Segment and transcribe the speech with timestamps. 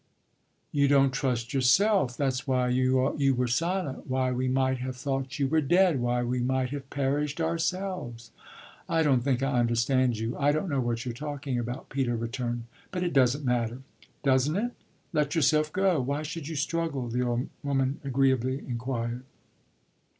[0.71, 2.17] "You don't trust yourself.
[2.17, 6.39] That's why you were silent, why we might have thought you were dead, why we
[6.39, 8.31] might have perished ourselves."
[8.89, 12.63] "I don't think I understand you; I don't know what you're talking about," Peter returned.
[12.89, 13.83] "But it doesn't matter."
[14.23, 14.71] "Doesn't it?
[15.13, 16.01] Let yourself go.
[16.01, 19.21] Why should you struggle?" the old woman agreeably inquired.